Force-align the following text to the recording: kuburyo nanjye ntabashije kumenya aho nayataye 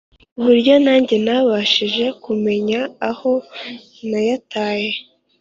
kuburyo 0.33 0.73
nanjye 0.85 1.15
ntabashije 1.25 2.05
kumenya 2.23 2.79
aho 3.09 3.33
nayataye 4.09 4.91